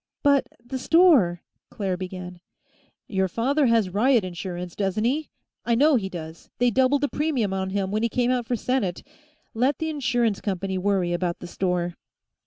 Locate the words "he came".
8.01-8.31